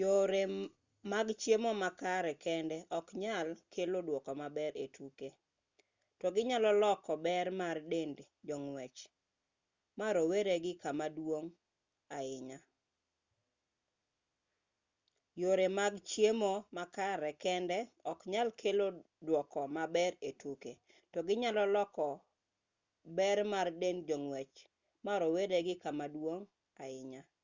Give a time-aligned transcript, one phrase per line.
[0.00, 0.42] yore
[1.12, 5.28] mag chiemo makare kende oknyal kelo duoko maber e tuke
[6.20, 8.16] to ginyalo loko ber mar dend
[8.48, 8.98] jong'wech
[9.98, 10.54] ma rowere
[25.66, 26.48] gi kama duong'
[26.82, 27.20] ahinya